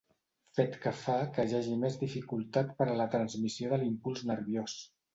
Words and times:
Fet 0.59 0.77
que 0.85 0.93
fa 1.01 1.17
que 1.35 1.45
hi 1.51 1.53
hagi 1.59 1.77
més 1.85 1.99
dificultat 2.05 2.75
per 2.83 2.91
a 2.95 2.99
la 3.05 3.09
transmissió 3.19 3.75
de 3.75 3.83
l'impuls 3.87 4.29
nerviós. 4.35 4.85